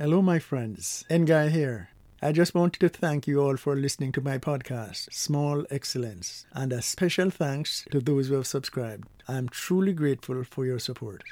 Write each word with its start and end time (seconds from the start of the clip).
Hello, 0.00 0.22
my 0.22 0.38
friends. 0.38 1.04
Nguy 1.10 1.50
here. 1.50 1.88
I 2.22 2.30
just 2.30 2.54
wanted 2.54 2.78
to 2.78 2.88
thank 2.88 3.26
you 3.26 3.40
all 3.40 3.56
for 3.56 3.74
listening 3.74 4.12
to 4.12 4.20
my 4.20 4.38
podcast, 4.38 5.12
Small 5.12 5.64
Excellence, 5.72 6.46
and 6.52 6.72
a 6.72 6.80
special 6.80 7.30
thanks 7.30 7.84
to 7.90 7.98
those 7.98 8.28
who 8.28 8.34
have 8.34 8.46
subscribed. 8.46 9.08
I'm 9.26 9.48
truly 9.48 9.92
grateful 9.92 10.44
for 10.44 10.64
your 10.64 10.78
support. 10.78 11.24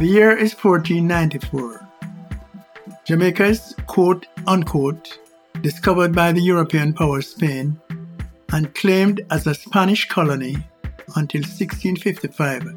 The 0.00 0.08
year 0.16 0.36
is 0.36 0.52
1494. 0.52 1.88
Jamaica 3.04 3.44
is 3.44 3.72
quote 3.86 4.26
unquote 4.48 5.20
discovered 5.60 6.12
by 6.12 6.32
the 6.32 6.42
European 6.42 6.92
power 6.92 7.22
Spain 7.22 7.80
and 8.52 8.74
claimed 8.74 9.24
as 9.30 9.46
a 9.46 9.54
Spanish 9.54 10.08
colony 10.08 10.56
until 11.14 11.42
1655, 11.42 12.76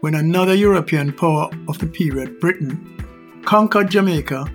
when 0.00 0.14
another 0.14 0.54
European 0.54 1.12
power 1.12 1.48
of 1.68 1.78
the 1.78 1.86
period, 1.86 2.40
Britain, 2.40 3.42
conquered 3.44 3.90
Jamaica 3.90 4.46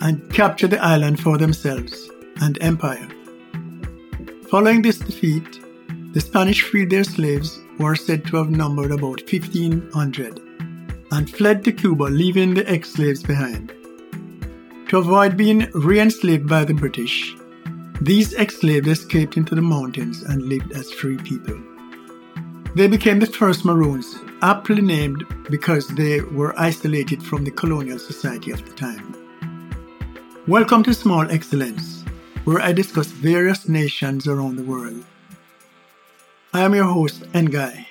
and 0.00 0.32
captured 0.32 0.70
the 0.70 0.82
island 0.82 1.20
for 1.20 1.38
themselves 1.38 2.10
and 2.40 2.58
empire. 2.60 3.08
Following 4.50 4.82
this 4.82 4.98
defeat, 4.98 5.60
the 6.14 6.20
Spanish 6.20 6.62
freed 6.62 6.90
their 6.90 7.04
slaves 7.04 7.60
who 7.76 7.84
are 7.84 7.96
said 7.96 8.24
to 8.26 8.36
have 8.36 8.50
numbered 8.50 8.90
about 8.90 9.22
1500 9.30 10.40
and 11.10 11.30
fled 11.30 11.64
to 11.64 11.72
Cuba, 11.72 12.04
leaving 12.04 12.54
the 12.54 12.68
ex 12.68 12.92
slaves 12.92 13.22
behind. 13.22 13.72
To 14.88 14.98
avoid 14.98 15.36
being 15.36 15.70
re 15.74 16.00
enslaved 16.00 16.48
by 16.48 16.64
the 16.64 16.74
British, 16.74 17.34
these 18.00 18.34
ex 18.34 18.60
slaves 18.60 18.88
escaped 18.88 19.36
into 19.36 19.54
the 19.54 19.62
mountains 19.62 20.22
and 20.22 20.42
lived 20.42 20.72
as 20.72 20.92
free 20.92 21.18
people. 21.18 21.60
They 22.78 22.86
became 22.86 23.18
the 23.18 23.26
first 23.26 23.64
Maroons, 23.64 24.14
aptly 24.40 24.80
named 24.80 25.24
because 25.50 25.88
they 25.88 26.20
were 26.20 26.56
isolated 26.56 27.20
from 27.20 27.42
the 27.42 27.50
colonial 27.50 27.98
society 27.98 28.52
of 28.52 28.64
the 28.64 28.72
time. 28.72 29.16
Welcome 30.46 30.84
to 30.84 30.94
Small 30.94 31.28
Excellence, 31.28 32.04
where 32.44 32.60
I 32.60 32.70
discuss 32.70 33.08
various 33.08 33.68
nations 33.68 34.28
around 34.28 34.54
the 34.54 34.62
world. 34.62 35.04
I 36.54 36.60
am 36.60 36.72
your 36.72 36.84
host, 36.84 37.22
Nguy. 37.32 37.84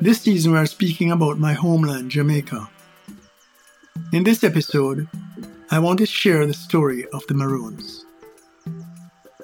This 0.00 0.22
season 0.22 0.52
we 0.52 0.58
are 0.58 0.64
speaking 0.64 1.12
about 1.12 1.38
my 1.38 1.52
homeland, 1.52 2.10
Jamaica. 2.10 2.70
In 4.14 4.24
this 4.24 4.42
episode, 4.42 5.06
I 5.70 5.78
want 5.78 5.98
to 5.98 6.06
share 6.06 6.46
the 6.46 6.54
story 6.54 7.06
of 7.08 7.26
the 7.26 7.34
Maroons. 7.34 8.06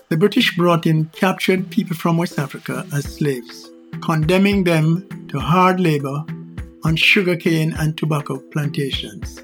The 0.09 0.17
British 0.17 0.57
brought 0.57 0.87
in 0.87 1.07
captured 1.07 1.69
people 1.69 1.97
from 1.97 2.17
West 2.17 2.39
Africa 2.39 2.87
as 2.95 3.17
slaves, 3.17 3.69
condemning 4.03 4.63
them 4.63 5.05
to 5.27 5.41
hard 5.41 5.81
labor 5.81 6.25
on 6.85 6.95
sugarcane 6.95 7.75
and 7.77 7.98
tobacco 7.98 8.39
plantations. 8.53 9.43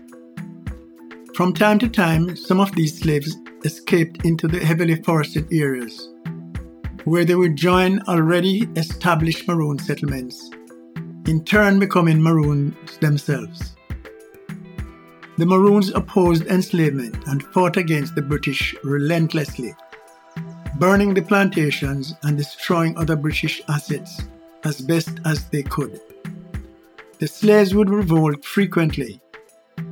From 1.34 1.52
time 1.52 1.80
to 1.80 1.88
time, 1.88 2.36
some 2.36 2.60
of 2.60 2.72
these 2.76 3.00
slaves 3.00 3.36
escaped 3.64 4.24
into 4.24 4.46
the 4.46 4.60
heavily 4.60 5.02
forested 5.02 5.52
areas, 5.52 6.08
where 7.02 7.24
they 7.24 7.34
would 7.34 7.56
join 7.56 8.00
already 8.02 8.68
established 8.76 9.48
Maroon 9.48 9.80
settlements, 9.80 10.48
in 11.26 11.44
turn 11.44 11.80
becoming 11.80 12.22
Maroons 12.22 12.98
themselves. 12.98 13.74
The 15.38 15.46
Maroons 15.46 15.90
opposed 15.92 16.46
enslavement 16.46 17.16
and 17.26 17.42
fought 17.42 17.76
against 17.76 18.14
the 18.14 18.22
British 18.22 18.76
relentlessly 18.84 19.74
burning 20.82 21.14
the 21.14 21.22
plantations 21.22 22.12
and 22.24 22.36
destroying 22.36 22.98
other 22.98 23.14
British 23.14 23.62
assets 23.68 24.22
as 24.64 24.80
best 24.80 25.20
as 25.24 25.48
they 25.50 25.62
could. 25.62 26.00
The 27.20 27.28
slaves 27.28 27.72
would 27.72 27.88
revolt 27.88 28.44
frequently, 28.44 29.20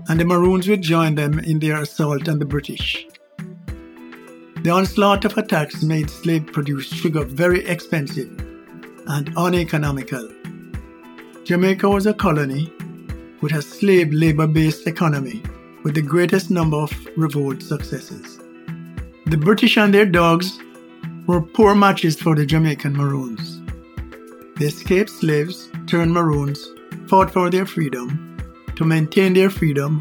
and 0.08 0.18
the 0.18 0.24
Maroons 0.24 0.66
would 0.66 0.82
join 0.82 1.14
them 1.14 1.38
in 1.38 1.60
their 1.60 1.80
assault 1.80 2.28
on 2.28 2.40
the 2.40 2.44
British. 2.44 3.06
The 4.64 4.70
onslaught 4.70 5.24
of 5.24 5.38
attacks 5.38 5.84
made 5.84 6.10
slave 6.10 6.48
produced 6.48 6.92
sugar 6.92 7.22
very 7.24 7.64
expensive 7.66 8.28
and 9.06 9.32
uneconomical. 9.36 10.28
Jamaica 11.44 11.88
was 11.88 12.06
a 12.06 12.14
colony 12.14 12.72
with 13.40 13.52
a 13.52 13.62
slave 13.62 14.12
labor 14.12 14.48
based 14.48 14.88
economy 14.88 15.40
with 15.84 15.94
the 15.94 16.02
greatest 16.02 16.50
number 16.50 16.78
of 16.78 16.92
revolt 17.16 17.62
successes. 17.62 18.38
The 19.26 19.36
British 19.36 19.76
and 19.76 19.94
their 19.94 20.04
dogs 20.04 20.58
were 21.30 21.40
poor 21.40 21.76
matches 21.76 22.20
for 22.20 22.34
the 22.34 22.44
Jamaican 22.44 22.92
Maroons. 22.92 23.60
The 24.56 24.66
escaped 24.66 25.10
slaves 25.10 25.70
turned 25.86 26.12
Maroons 26.12 26.72
fought 27.06 27.32
for 27.32 27.48
their 27.48 27.66
freedom, 27.66 28.36
to 28.74 28.84
maintain 28.84 29.34
their 29.34 29.48
freedom, 29.48 29.92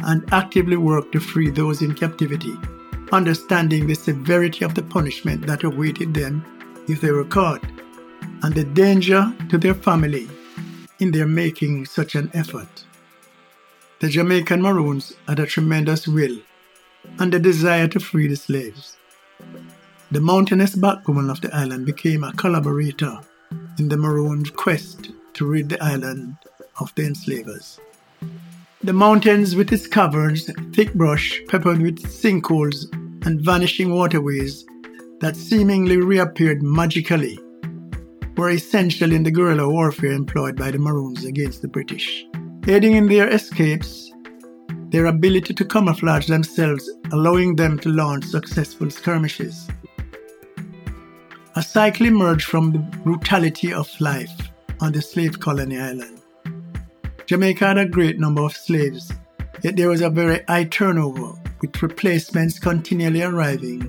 and 0.00 0.30
actively 0.30 0.76
worked 0.76 1.12
to 1.12 1.20
free 1.20 1.48
those 1.48 1.80
in 1.80 1.94
captivity, 1.94 2.52
understanding 3.12 3.86
the 3.86 3.94
severity 3.94 4.62
of 4.62 4.74
the 4.74 4.82
punishment 4.82 5.46
that 5.46 5.64
awaited 5.64 6.12
them 6.12 6.44
if 6.86 7.00
they 7.00 7.12
were 7.12 7.24
caught, 7.24 7.64
and 8.42 8.54
the 8.54 8.64
danger 8.64 9.34
to 9.48 9.56
their 9.56 9.72
family 9.72 10.28
in 10.98 11.12
their 11.12 11.26
making 11.26 11.86
such 11.86 12.14
an 12.14 12.30
effort. 12.34 12.84
The 14.00 14.10
Jamaican 14.10 14.60
Maroons 14.60 15.14
had 15.26 15.40
a 15.40 15.46
tremendous 15.46 16.06
will 16.06 16.36
and 17.18 17.32
a 17.32 17.38
desire 17.38 17.88
to 17.88 18.00
free 18.00 18.28
the 18.28 18.36
slaves. 18.36 18.98
The 20.10 20.20
mountainous 20.20 20.74
backbone 20.74 21.30
of 21.30 21.40
the 21.40 21.54
island 21.54 21.86
became 21.86 22.24
a 22.24 22.32
collaborator 22.32 23.18
in 23.78 23.88
the 23.88 23.96
Maroons' 23.96 24.50
quest 24.50 25.10
to 25.32 25.46
rid 25.46 25.68
the 25.68 25.82
island 25.82 26.36
of 26.78 26.94
the 26.94 27.06
enslavers. 27.06 27.80
The 28.82 28.92
mountains 28.92 29.56
with 29.56 29.72
its 29.72 29.86
caverns, 29.86 30.50
thick 30.72 30.92
brush 30.94 31.40
peppered 31.48 31.80
with 31.80 32.02
sinkholes 32.02 32.92
and 33.26 33.40
vanishing 33.40 33.94
waterways 33.94 34.64
that 35.20 35.36
seemingly 35.36 35.96
reappeared 35.96 36.62
magically 36.62 37.38
were 38.36 38.50
essential 38.50 39.12
in 39.12 39.22
the 39.22 39.30
guerrilla 39.30 39.68
warfare 39.68 40.12
employed 40.12 40.56
by 40.56 40.70
the 40.70 40.78
Maroons 40.78 41.24
against 41.24 41.62
the 41.62 41.68
British. 41.68 42.26
Aiding 42.68 42.94
in 42.94 43.08
their 43.08 43.28
escapes, 43.28 44.12
their 44.90 45.06
ability 45.06 45.54
to 45.54 45.64
camouflage 45.64 46.26
themselves, 46.26 46.88
allowing 47.10 47.56
them 47.56 47.78
to 47.80 47.88
launch 47.88 48.24
successful 48.26 48.90
skirmishes. 48.90 49.68
A 51.56 51.62
cycle 51.62 52.06
emerged 52.06 52.46
from 52.46 52.72
the 52.72 52.78
brutality 52.78 53.72
of 53.72 53.88
life 54.00 54.32
on 54.80 54.90
the 54.90 55.00
slave 55.00 55.38
colony 55.38 55.78
island. 55.78 56.20
Jamaica 57.26 57.64
had 57.64 57.78
a 57.78 57.86
great 57.86 58.18
number 58.18 58.42
of 58.42 58.56
slaves, 58.56 59.12
yet 59.62 59.76
there 59.76 59.88
was 59.88 60.00
a 60.00 60.10
very 60.10 60.42
high 60.48 60.64
turnover, 60.64 61.40
with 61.60 61.80
replacements 61.80 62.58
continually 62.58 63.22
arriving 63.22 63.80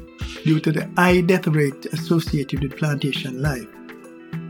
due 0.43 0.59
to 0.59 0.71
the 0.71 0.87
high 0.95 1.21
death 1.21 1.47
rate 1.47 1.87
associated 1.87 2.61
with 2.61 2.77
plantation 2.77 3.41
life. 3.41 3.67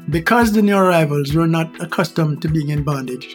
Because 0.10 0.52
the 0.52 0.62
new 0.62 0.76
arrivals 0.76 1.34
were 1.34 1.48
not 1.48 1.82
accustomed 1.82 2.42
to 2.42 2.50
being 2.50 2.68
in 2.68 2.84
bondage, 2.84 3.34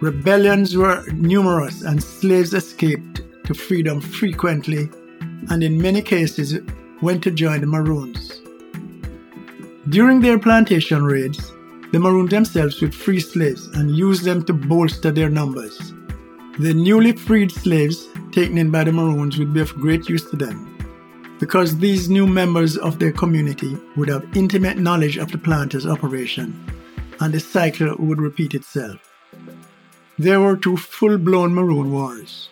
rebellions 0.00 0.74
were 0.74 1.04
numerous 1.12 1.82
and 1.82 2.02
slaves 2.02 2.54
escaped 2.54 3.20
to 3.44 3.52
freedom 3.52 4.00
frequently 4.00 4.88
and 5.50 5.62
in 5.62 5.82
many 5.82 6.00
cases 6.00 6.58
went 7.02 7.22
to 7.24 7.30
join 7.30 7.60
the 7.60 7.66
Maroons. 7.66 8.31
During 9.88 10.20
their 10.20 10.38
plantation 10.38 11.02
raids, 11.02 11.50
the 11.90 11.98
Maroons 11.98 12.30
themselves 12.30 12.80
would 12.80 12.94
free 12.94 13.18
slaves 13.18 13.66
and 13.74 13.96
use 13.96 14.22
them 14.22 14.44
to 14.44 14.52
bolster 14.52 15.10
their 15.10 15.28
numbers. 15.28 15.92
The 16.60 16.72
newly 16.72 17.12
freed 17.12 17.50
slaves 17.50 18.06
taken 18.30 18.58
in 18.58 18.70
by 18.70 18.84
the 18.84 18.92
Maroons 18.92 19.38
would 19.38 19.52
be 19.52 19.60
of 19.60 19.74
great 19.74 20.08
use 20.08 20.30
to 20.30 20.36
them 20.36 20.68
because 21.40 21.76
these 21.76 22.08
new 22.08 22.28
members 22.28 22.76
of 22.76 23.00
their 23.00 23.10
community 23.10 23.76
would 23.96 24.08
have 24.08 24.36
intimate 24.36 24.78
knowledge 24.78 25.16
of 25.16 25.32
the 25.32 25.38
planter's 25.38 25.84
operation 25.84 26.54
and 27.18 27.34
the 27.34 27.40
cycle 27.40 27.96
would 27.98 28.20
repeat 28.20 28.54
itself. 28.54 29.00
There 30.16 30.40
were 30.40 30.56
two 30.56 30.76
full 30.76 31.18
blown 31.18 31.52
Maroon 31.52 31.90
wars. 31.90 32.48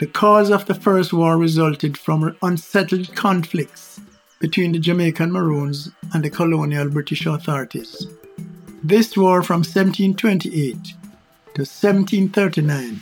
The 0.00 0.06
cause 0.06 0.50
of 0.50 0.66
the 0.66 0.74
first 0.74 1.14
war 1.14 1.38
resulted 1.38 1.96
from 1.96 2.36
unsettled 2.42 3.16
conflicts 3.16 4.00
between 4.42 4.72
the 4.72 4.78
Jamaican 4.80 5.30
Maroons 5.30 5.88
and 6.12 6.24
the 6.24 6.28
colonial 6.28 6.90
British 6.90 7.26
authorities. 7.26 8.08
This 8.82 9.16
war 9.16 9.40
from 9.40 9.60
1728 9.60 10.74
to 11.54 11.62
1739, 11.62 13.00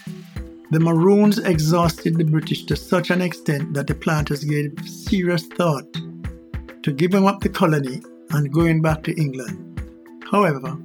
the 0.71 0.81
Maroons 0.81 1.39
exhausted 1.39 2.19
the 2.19 2.25
British 2.25 2.67
to 2.67 2.77
such 2.77 3.09
an 3.09 3.23
extent 3.23 3.73
that 3.73 3.87
the 3.87 3.95
planters 3.95 4.45
gave 4.45 4.79
serious 4.87 5.47
thought 5.47 5.91
to 6.83 6.93
giving 6.93 7.27
up 7.27 7.41
the 7.41 7.49
colony 7.49 8.03
and 8.33 8.53
going 8.53 8.83
back 8.83 9.03
to 9.05 9.19
England. 9.19 9.81
However, 10.31 10.77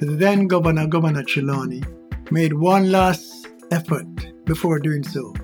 the 0.00 0.06
then 0.06 0.46
Governor, 0.46 0.86
Governor 0.86 1.22
Trelawny, 1.22 1.84
made 2.30 2.54
one 2.54 2.90
last 2.90 3.46
effort 3.70 4.06
before 4.46 4.78
doing 4.78 5.02
so 5.02 5.34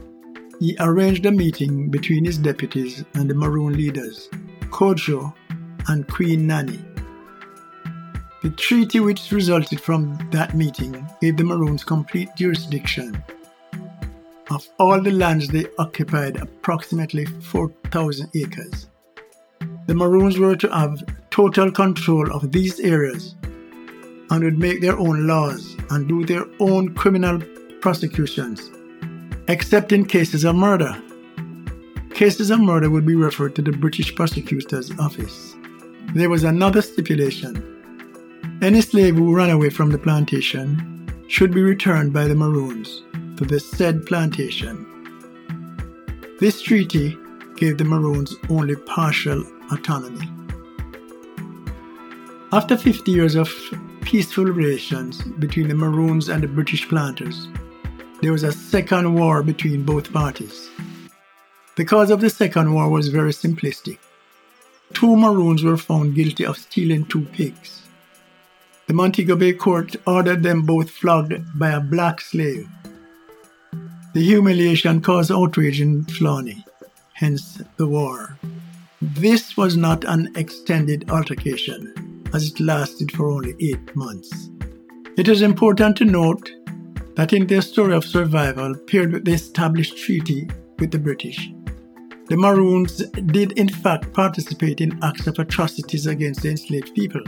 he 0.60 0.76
arranged 0.80 1.26
a 1.26 1.30
meeting 1.30 1.90
between 1.90 2.24
his 2.24 2.38
deputies 2.38 3.04
and 3.14 3.30
the 3.30 3.34
Maroon 3.34 3.74
leaders, 3.74 4.28
Kojo 4.70 5.32
and 5.88 6.08
Queen 6.08 6.46
Nanny. 6.46 6.84
The 8.42 8.50
treaty 8.50 9.00
which 9.00 9.32
resulted 9.32 9.80
from 9.80 10.18
that 10.30 10.54
meeting 10.54 11.06
gave 11.20 11.36
the 11.36 11.44
Maroons 11.44 11.84
complete 11.84 12.28
jurisdiction 12.36 13.22
of 14.50 14.66
all 14.78 15.00
the 15.00 15.10
lands 15.10 15.48
they 15.48 15.66
occupied, 15.78 16.36
approximately 16.36 17.26
4,000 17.26 18.30
acres. 18.34 18.88
The 19.86 19.94
Maroons 19.94 20.38
were 20.38 20.56
to 20.56 20.68
have 20.70 21.02
total 21.30 21.70
control 21.70 22.32
of 22.32 22.52
these 22.52 22.80
areas 22.80 23.34
and 24.30 24.44
would 24.44 24.58
make 24.58 24.80
their 24.80 24.98
own 24.98 25.26
laws 25.26 25.76
and 25.90 26.08
do 26.08 26.24
their 26.24 26.44
own 26.60 26.94
criminal 26.94 27.40
prosecutions, 27.80 28.70
except 29.48 29.92
in 29.92 30.04
cases 30.04 30.44
of 30.44 30.54
murder. 30.54 31.02
Cases 32.14 32.50
of 32.50 32.60
murder 32.60 32.90
would 32.90 33.06
be 33.06 33.14
referred 33.14 33.54
to 33.56 33.62
the 33.62 33.72
British 33.72 34.14
Prosecutor's 34.14 34.90
Office. 34.98 35.56
There 36.14 36.30
was 36.30 36.44
another 36.44 36.82
stipulation 36.82 37.74
any 38.60 38.80
slave 38.80 39.14
who 39.14 39.36
ran 39.36 39.50
away 39.50 39.70
from 39.70 39.90
the 39.90 39.98
plantation 39.98 41.08
should 41.28 41.54
be 41.54 41.62
returned 41.62 42.12
by 42.12 42.26
the 42.26 42.34
Maroons 42.34 43.04
to 43.36 43.44
the 43.44 43.60
said 43.60 44.04
plantation. 44.04 44.84
This 46.40 46.60
treaty 46.60 47.16
gave 47.54 47.78
the 47.78 47.84
Maroons 47.84 48.34
only 48.50 48.74
partial 48.74 49.44
autonomy. 49.70 50.28
After 52.52 52.76
50 52.76 53.12
years 53.12 53.36
of 53.36 53.48
peaceful 54.00 54.46
relations 54.46 55.22
between 55.38 55.68
the 55.68 55.76
Maroons 55.76 56.28
and 56.28 56.42
the 56.42 56.48
British 56.48 56.88
planters, 56.88 57.46
there 58.20 58.32
was 58.32 58.42
a 58.42 58.52
second 58.52 59.14
war 59.14 59.42
between 59.42 59.84
both 59.84 60.12
parties. 60.12 60.68
The 61.76 61.84
cause 61.84 62.10
of 62.10 62.20
the 62.20 62.30
second 62.30 62.74
war 62.74 62.88
was 62.88 63.08
very 63.08 63.32
simplistic. 63.32 63.98
Two 64.92 65.16
Maroons 65.16 65.62
were 65.62 65.76
found 65.76 66.14
guilty 66.14 66.44
of 66.44 66.58
stealing 66.58 67.04
two 67.04 67.24
pigs. 67.26 67.82
The 68.86 68.94
Montego 68.94 69.36
Bay 69.36 69.52
court 69.52 69.94
ordered 70.06 70.42
them 70.42 70.62
both 70.62 70.90
flogged 70.90 71.58
by 71.58 71.70
a 71.70 71.80
black 71.80 72.20
slave. 72.20 72.68
The 74.14 74.24
humiliation 74.24 75.00
caused 75.00 75.30
outrage 75.30 75.80
in 75.80 76.04
Trelawny, 76.06 76.64
hence 77.12 77.62
the 77.76 77.86
war. 77.86 78.38
This 79.00 79.56
was 79.56 79.76
not 79.76 80.02
an 80.04 80.32
extended 80.34 81.08
altercation, 81.10 82.24
as 82.34 82.48
it 82.48 82.58
lasted 82.58 83.12
for 83.12 83.30
only 83.30 83.54
eight 83.60 83.94
months. 83.94 84.48
It 85.16 85.28
is 85.28 85.42
important 85.42 85.96
to 85.98 86.04
note 86.04 86.50
that 87.18 87.32
in 87.32 87.48
their 87.48 87.60
story 87.60 87.94
of 87.94 88.04
survival 88.04 88.72
paired 88.86 89.12
with 89.12 89.24
the 89.24 89.32
established 89.32 89.98
treaty 89.98 90.48
with 90.78 90.92
the 90.92 90.98
British, 90.98 91.50
the 92.28 92.36
Maroons 92.36 92.98
did 93.32 93.58
in 93.58 93.68
fact 93.68 94.12
participate 94.12 94.80
in 94.80 95.02
acts 95.02 95.26
of 95.26 95.36
atrocities 95.40 96.06
against 96.06 96.42
the 96.42 96.50
enslaved 96.50 96.94
people. 96.94 97.20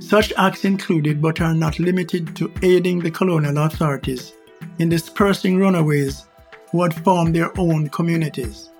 Such 0.00 0.32
acts 0.36 0.64
included 0.64 1.22
but 1.22 1.40
are 1.40 1.54
not 1.54 1.78
limited 1.78 2.34
to 2.34 2.52
aiding 2.62 2.98
the 2.98 3.10
colonial 3.10 3.56
authorities 3.58 4.32
in 4.80 4.88
dispersing 4.88 5.58
runaways 5.58 6.26
who 6.72 6.82
had 6.82 7.04
formed 7.04 7.36
their 7.36 7.56
own 7.60 7.88
communities. 7.90 8.70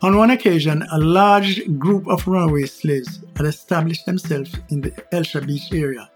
On 0.00 0.16
one 0.16 0.30
occasion, 0.30 0.82
a 0.92 0.98
large 0.98 1.60
group 1.78 2.08
of 2.08 2.26
runaway 2.26 2.64
slaves 2.64 3.22
had 3.36 3.44
established 3.44 4.06
themselves 4.06 4.56
in 4.70 4.80
the 4.80 4.94
Hellshire 5.12 5.42
Beach 5.42 5.70
area 5.74 6.08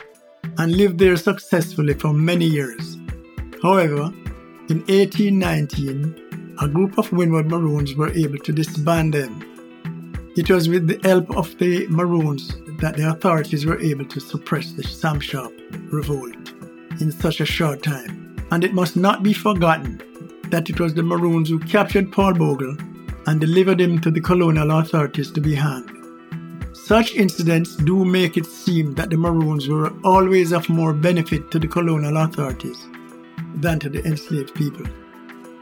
and 0.58 0.76
lived 0.76 0.98
there 0.98 1.16
successfully 1.16 1.94
for 1.94 2.12
many 2.12 2.46
years. 2.46 2.98
However, 3.62 4.12
in 4.68 4.80
1819, 4.88 6.56
a 6.60 6.68
group 6.68 6.98
of 6.98 7.12
Windward 7.12 7.48
Maroons 7.50 7.94
were 7.94 8.10
able 8.10 8.38
to 8.38 8.52
disband 8.52 9.14
them. 9.14 9.48
It 10.36 10.50
was 10.50 10.68
with 10.68 10.86
the 10.86 11.00
help 11.08 11.36
of 11.36 11.56
the 11.58 11.86
Maroons 11.88 12.54
that 12.80 12.96
the 12.96 13.10
authorities 13.10 13.66
were 13.66 13.80
able 13.80 14.06
to 14.06 14.20
suppress 14.20 14.72
the 14.72 14.82
Sam 14.82 15.20
Sharpe 15.20 15.52
revolt 15.90 16.34
in 17.00 17.12
such 17.12 17.40
a 17.40 17.46
short 17.46 17.82
time. 17.82 18.36
And 18.50 18.64
it 18.64 18.74
must 18.74 18.96
not 18.96 19.22
be 19.22 19.32
forgotten 19.32 20.00
that 20.50 20.68
it 20.68 20.80
was 20.80 20.94
the 20.94 21.02
Maroons 21.02 21.48
who 21.48 21.58
captured 21.58 22.12
Paul 22.12 22.34
Bogle 22.34 22.76
and 23.26 23.40
delivered 23.40 23.80
him 23.80 24.00
to 24.00 24.10
the 24.10 24.20
colonial 24.20 24.70
authorities 24.78 25.30
to 25.32 25.40
be 25.40 25.54
hanged. 25.54 25.91
Such 26.84 27.14
incidents 27.14 27.76
do 27.76 28.04
make 28.04 28.36
it 28.36 28.46
seem 28.46 28.94
that 28.94 29.10
the 29.10 29.16
Maroons 29.16 29.68
were 29.68 29.92
always 30.04 30.52
of 30.52 30.68
more 30.68 30.92
benefit 30.92 31.50
to 31.50 31.58
the 31.58 31.68
colonial 31.68 32.16
authorities 32.16 32.86
than 33.56 33.78
to 33.80 33.88
the 33.88 34.04
enslaved 34.04 34.54
people. 34.54 34.86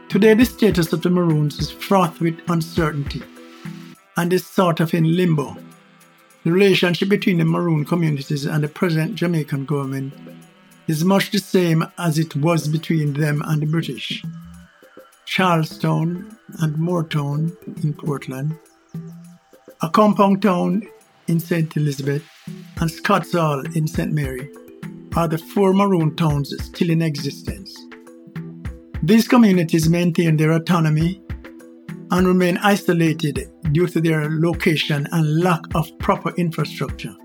Today, 0.09 0.33
the 0.33 0.45
status 0.45 0.91
of 0.93 1.01
the 1.01 1.09
Maroons 1.09 1.59
is 1.59 1.71
fraught 1.71 2.19
with 2.19 2.39
uncertainty 2.49 3.23
and 4.17 4.33
is 4.33 4.45
sort 4.45 4.79
of 4.79 4.93
in 4.93 5.15
limbo 5.15 5.55
the 6.43 6.51
relationship 6.51 7.07
between 7.07 7.37
the 7.37 7.45
Maroon 7.45 7.85
communities 7.85 8.45
and 8.45 8.63
the 8.63 8.67
present 8.67 9.13
Jamaican 9.13 9.65
government 9.65 10.11
is 10.87 11.05
much 11.05 11.29
the 11.29 11.37
same 11.37 11.85
as 11.99 12.17
it 12.17 12.35
was 12.35 12.67
between 12.67 13.13
them 13.13 13.43
and 13.45 13.61
the 13.61 13.67
British. 13.67 14.23
Charlestown 15.25 16.35
and 16.59 16.77
Moore 16.79 17.03
Town 17.03 17.55
in 17.83 17.93
Portland, 17.93 18.57
Accompong 19.83 20.41
town 20.41 20.87
in 21.31 21.39
St. 21.39 21.75
Elizabeth, 21.77 22.29
and 22.81 22.91
Scotts 22.91 23.31
Hall 23.31 23.63
in 23.73 23.87
St. 23.87 24.11
Mary 24.11 24.51
are 25.15 25.29
the 25.29 25.37
four 25.37 25.73
Maroon 25.73 26.15
towns 26.15 26.53
still 26.63 26.89
in 26.89 27.01
existence. 27.01 27.73
These 29.01 29.27
communities 29.27 29.89
maintain 29.89 30.35
their 30.35 30.51
autonomy 30.51 31.21
and 32.11 32.27
remain 32.27 32.57
isolated 32.57 33.49
due 33.71 33.87
to 33.87 34.01
their 34.01 34.29
location 34.29 35.07
and 35.13 35.39
lack 35.39 35.61
of 35.73 35.97
proper 35.99 36.35
infrastructure. 36.35 37.15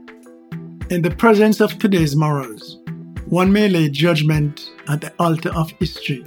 In 0.89 1.03
the 1.03 1.15
presence 1.19 1.61
of 1.61 1.77
today's 1.79 2.15
morals, 2.15 2.79
one 3.27 3.53
may 3.53 3.69
lay 3.69 3.89
judgment 3.89 4.71
at 4.89 5.01
the 5.01 5.13
altar 5.19 5.53
of 5.55 5.73
history 5.81 6.25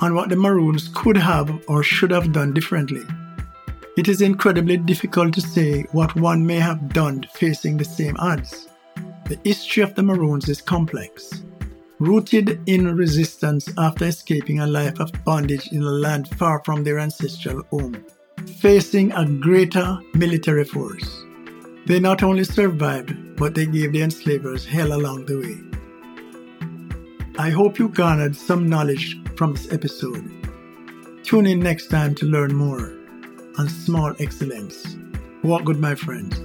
on 0.00 0.16
what 0.16 0.28
the 0.28 0.36
Maroons 0.36 0.90
could 0.92 1.16
have 1.16 1.48
or 1.68 1.84
should 1.84 2.10
have 2.10 2.32
done 2.32 2.52
differently. 2.52 3.04
It 3.94 4.08
is 4.08 4.22
incredibly 4.22 4.78
difficult 4.78 5.34
to 5.34 5.42
say 5.42 5.82
what 5.92 6.16
one 6.16 6.46
may 6.46 6.58
have 6.58 6.94
done 6.94 7.26
facing 7.34 7.76
the 7.76 7.84
same 7.84 8.16
odds. 8.18 8.68
The 9.26 9.38
history 9.44 9.82
of 9.82 9.94
the 9.94 10.02
Maroons 10.02 10.48
is 10.48 10.62
complex, 10.62 11.42
rooted 11.98 12.58
in 12.66 12.96
resistance 12.96 13.68
after 13.76 14.06
escaping 14.06 14.60
a 14.60 14.66
life 14.66 14.98
of 14.98 15.12
bondage 15.24 15.68
in 15.72 15.82
a 15.82 15.90
land 15.90 16.28
far 16.38 16.62
from 16.64 16.84
their 16.84 16.98
ancestral 16.98 17.62
home 17.64 18.02
facing 18.62 19.12
a 19.12 19.26
greater 19.26 19.98
military 20.14 20.64
force. 20.64 21.24
They 21.86 22.00
not 22.00 22.22
only 22.22 22.44
survived, 22.44 23.36
but 23.36 23.54
they 23.54 23.66
gave 23.66 23.92
the 23.92 24.02
enslavers 24.02 24.64
hell 24.64 24.92
along 24.92 25.26
the 25.26 25.38
way. 25.38 25.58
I 27.38 27.50
hope 27.50 27.78
you 27.78 27.88
garnered 27.88 28.36
some 28.36 28.68
knowledge 28.68 29.18
from 29.36 29.52
this 29.52 29.72
episode. 29.72 30.30
Tune 31.24 31.46
in 31.46 31.60
next 31.60 31.88
time 31.88 32.14
to 32.16 32.26
learn 32.26 32.54
more 32.54 33.01
on 33.58 33.68
small 33.68 34.14
excellence. 34.18 34.96
Walk 35.42 35.64
good, 35.64 35.78
my 35.78 35.94
friends. 35.94 36.36